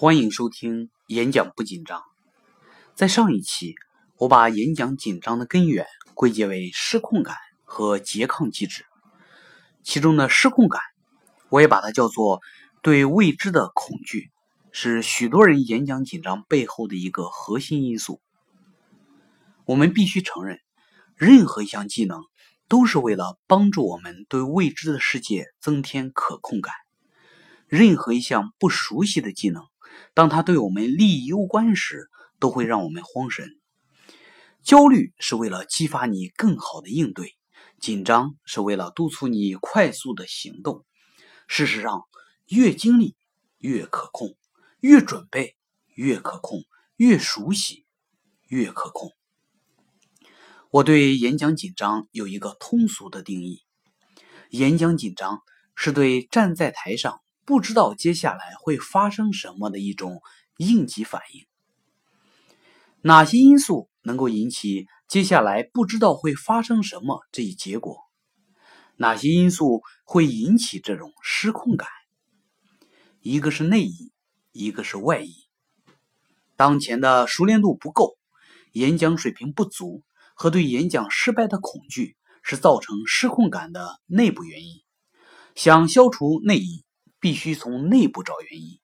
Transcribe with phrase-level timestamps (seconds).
[0.00, 2.04] 欢迎收听演讲不紧张。
[2.94, 3.74] 在上一期，
[4.16, 8.84] 我把演讲紧张的根源归结为失控感和拮抗机制。
[9.82, 10.80] 其中的失控感，
[11.48, 12.40] 我也把它叫做
[12.80, 14.30] 对未知的恐惧，
[14.70, 18.20] 是许多人演讲紧张背后的一个核心因素。
[19.64, 20.60] 我们必须承认，
[21.16, 22.22] 任何一项技能
[22.68, 26.72] 都是为了帮助我们对未知的世界增添可控感。
[27.66, 29.64] 任何一项不熟悉的技能。
[30.14, 32.08] 当他对我们利益攸关时，
[32.38, 33.48] 都会让我们慌神。
[34.62, 37.36] 焦虑是为了激发你更好的应对，
[37.80, 40.84] 紧张是为了督促你快速的行动。
[41.46, 42.02] 事实上，
[42.48, 43.16] 越经历
[43.58, 44.36] 越可控，
[44.80, 45.56] 越准备
[45.94, 46.64] 越可控，
[46.96, 47.86] 越熟悉
[48.46, 49.12] 越可控。
[50.70, 53.62] 我对演讲紧张有一个通俗的定义：
[54.50, 55.40] 演讲紧张
[55.74, 57.22] 是对站在台上。
[57.48, 60.20] 不知道接下来会发生什么的一种
[60.58, 61.46] 应急反应。
[63.00, 68.00] 哪些因素能够引起接下来不知道会发生什么这一结果？
[68.96, 71.88] 哪些因素会引起这种失控感？
[73.22, 74.10] 一个是内因，
[74.52, 75.32] 一个是外因。
[76.54, 78.18] 当前的熟练度不够、
[78.72, 80.02] 演讲水平不足
[80.34, 84.82] 和对演讲失败的恐惧，是造成失控感的内部原因。
[85.54, 86.84] 想消除内因。
[87.20, 88.78] 必须从内部找原因。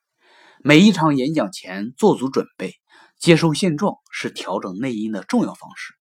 [0.63, 2.75] 每一场演讲前做足准备，
[3.19, 5.95] 接受现状是调整内因的重要方式。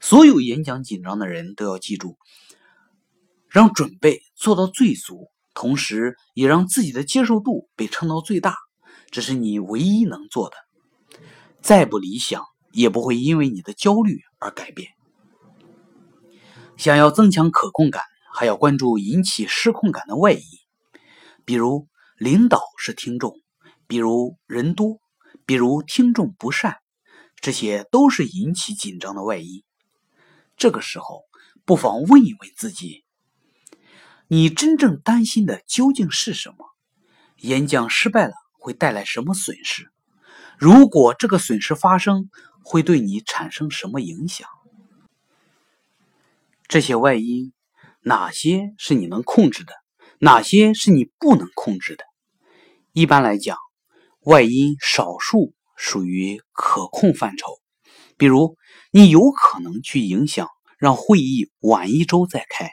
[0.00, 2.18] 所有演讲紧张的人都要记住，
[3.48, 8.54] 让准备做到最足，同时也让自己的接受度被撑到最大，
[9.10, 10.56] 这是你唯一能做的。
[11.62, 14.90] 再不理想，也不会因为你的焦虑而改变。
[16.76, 18.02] 想要增强可控感，
[18.34, 20.42] 还要关注引起失控感的外因。
[21.46, 23.40] 比如领导是听众，
[23.86, 25.00] 比如人多，
[25.46, 26.78] 比如听众不善，
[27.36, 29.62] 这些都是引起紧张的外因。
[30.56, 31.22] 这个时候，
[31.64, 33.04] 不妨问一问自己：
[34.26, 36.66] 你真正担心的究竟是什么？
[37.36, 39.88] 演讲失败了会带来什么损失？
[40.58, 42.28] 如果这个损失发生，
[42.64, 44.48] 会对你产生什么影响？
[46.66, 47.52] 这些外因，
[48.00, 49.72] 哪些是你能控制的？
[50.18, 52.04] 哪些是你不能控制的？
[52.92, 53.58] 一般来讲，
[54.20, 57.52] 外因少数属于可控范畴。
[58.16, 58.56] 比如，
[58.90, 62.70] 你有可能去影响让会议晚一周再开，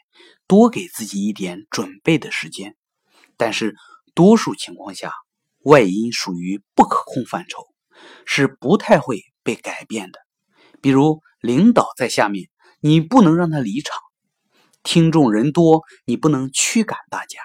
[0.48, 2.78] 多给自己一点准备的时间。
[3.36, 3.75] 但是，
[4.14, 5.12] 多数情况下，
[5.66, 7.62] 外因属于不可控范畴，
[8.25, 10.20] 是不太会被改变的。
[10.81, 12.48] 比如，领导在下面，
[12.80, 13.98] 你不能让他离场。
[14.83, 17.39] 听众人多，你不能驱赶大家，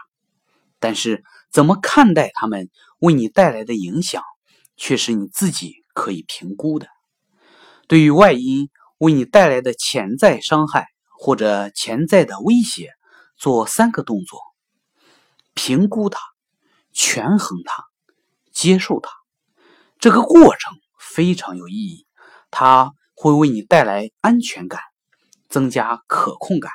[0.81, 2.69] 但是怎么看待他们
[2.99, 4.23] 为你带来的影响，
[4.77, 6.89] 却是你自己可以评估的。
[7.87, 8.69] 对于外因
[8.99, 12.93] 为你带来的潜在伤害或者潜在的威胁，
[13.37, 14.41] 做三个动作：
[15.55, 16.19] 评估它、
[16.93, 17.85] 权衡它、
[18.53, 19.11] 接受它。
[20.01, 22.07] 这个过程非常有意义，
[22.51, 24.81] 它会为你带来安全感，
[25.49, 26.73] 增加可控感。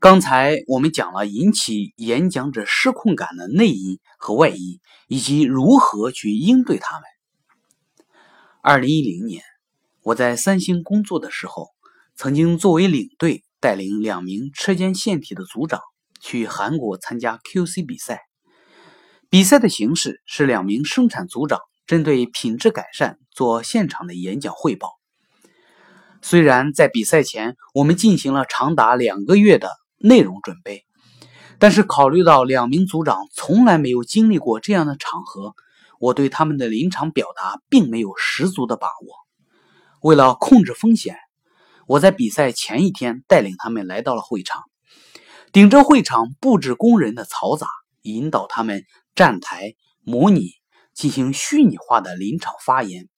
[0.00, 7.04] 刚才我们讲了引起演讲者失控感的内因和外因，以及如何去应对他们。
[8.62, 9.42] 二零一零年，
[10.02, 11.68] 我在三星工作的时候，
[12.16, 15.82] 曾经作为领队带领两名车间线体的组长
[16.22, 18.22] 去韩国参加 QC 比赛。
[19.28, 24.92] 比赛的形式是两名生产组长针对品质改善做现场的演讲汇报。
[26.22, 29.68] 虽然在比赛前，我们进行了长达两个月的。
[30.02, 30.86] 内容准备，
[31.58, 35.54] 但是考虑到两名组长从来没有经历过这样的场合，
[35.98, 39.14] 我对他们的临场表达并没有十足的把握。
[40.00, 41.18] 为了控制风险，
[41.86, 44.62] 我在比赛前一天带领他们来到了会场，
[45.52, 47.68] 顶着会场布置工人的嘈杂，
[48.00, 48.84] 引导他们
[49.14, 50.52] 站台模拟
[50.94, 53.08] 进行虚拟化的临场发言。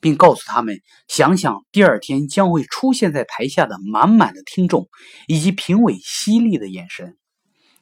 [0.00, 4.88] 并告诉他们，想想第二天将会出现在台下的满满的听众，
[5.28, 7.16] 以及评委犀利的眼神。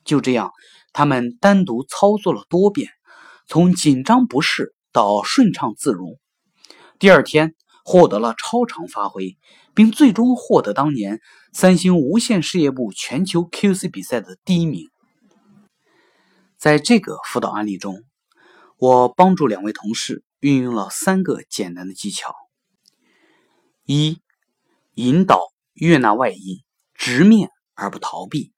[0.04, 0.52] 就这样，
[0.92, 2.90] 他们单独操作了多遍，
[3.46, 6.18] 从紧张不适到顺畅自如。
[6.98, 7.54] 第二天
[7.84, 9.36] 获得了超常发挥，
[9.74, 11.20] 并最终获得当年
[11.52, 14.88] 三星无线事业部全球 QC 比赛的第一名。
[16.56, 18.02] 在这个辅导案例中，
[18.78, 20.24] 我帮助两位同事。
[20.40, 22.35] 运用了三个简单的技巧：
[23.85, 24.20] 一、
[24.94, 25.40] 引导
[25.73, 26.62] 悦纳外因，
[26.94, 28.52] 直面而不逃避；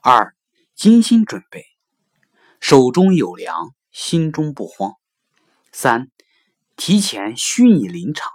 [0.00, 0.36] 二、
[0.76, 1.64] 精心准备，
[2.60, 4.92] 手中有粮，心中不慌。
[5.72, 6.10] 三、
[6.76, 8.30] 提前虚拟临场，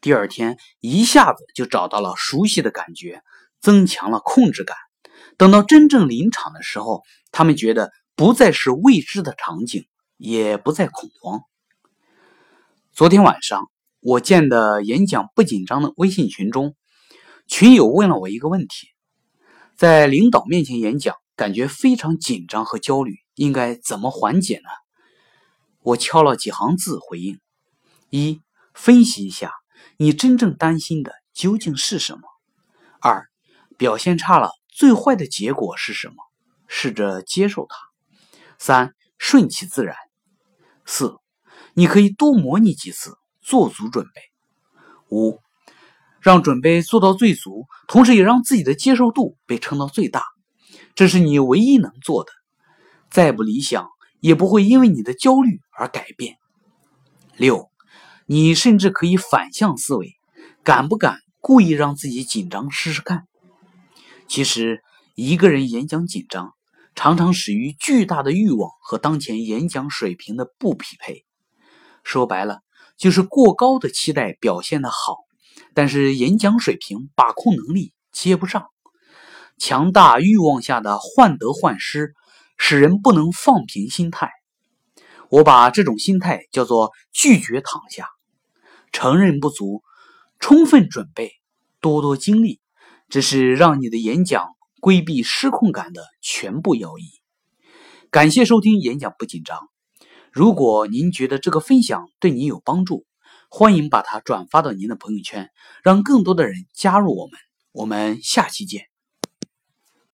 [0.00, 3.22] 第二天一下子就找到了熟悉的感觉，
[3.60, 4.76] 增强了控制感。
[5.36, 9.86] 等到真正临场的时候，他们觉得不再是未知的场景，
[10.16, 11.42] 也不再恐慌。
[12.94, 16.76] 昨天晚上我建的演讲不紧张的微信群中，
[17.48, 18.86] 群友问了我一个问题：
[19.76, 24.70] 在领导面前演讲，感觉非常紧张和焦虑，应该怎么缓解呢？
[25.80, 27.40] 我敲了几行字回应：
[28.10, 28.40] 一、
[28.74, 29.50] 分析一下
[29.96, 32.20] 你真正担心的究竟是什么；
[33.00, 33.26] 二、
[33.76, 34.52] 表现差了。
[34.68, 36.14] 最坏的结果是什么？
[36.68, 37.76] 试着接受它。
[38.56, 39.96] 三，顺其自然。
[40.86, 41.16] 四，
[41.74, 44.20] 你可以多模拟几次，做足准备。
[45.10, 45.40] 五，
[46.20, 50.22] 让准备做到最足，同时也让自己的接受度被撑到最大。
[50.94, 52.30] 这是你唯一能做的。
[53.10, 53.88] 再不理想，
[54.20, 56.36] 也不会因为你的焦虑而改变。
[57.36, 57.70] 六，
[58.26, 60.14] 你甚至可以反向思维，
[60.62, 63.26] 敢不敢故意让自己紧张试试看？
[64.26, 64.82] 其实，
[65.14, 66.54] 一个人演讲紧张，
[66.94, 71.24] 常常始于巨大的欲望和当前演讲水平的不匹配。
[72.04, 72.60] 说白了，
[72.96, 75.16] 就是过高的期待表现的好，
[75.74, 78.66] 但是演讲水平把控能力接不上。
[79.58, 82.14] 强大欲望下的患得患失，
[82.56, 84.30] 使人不能放平心态。
[85.30, 88.08] 我把这种心态叫做拒绝躺下，
[88.92, 89.82] 承认不足，
[90.38, 91.32] 充分准备，
[91.80, 92.60] 多多经历。
[93.08, 94.44] 这是让你的演讲
[94.80, 97.04] 规避失控感的全部要义。
[98.10, 99.68] 感谢收听演讲不紧张。
[100.34, 103.06] 如果您觉得这个分享对您有帮助，
[103.48, 105.50] 欢迎把它转发到您的朋友圈，
[105.84, 107.38] 让更多的人加入我们。
[107.70, 108.93] 我们下期见。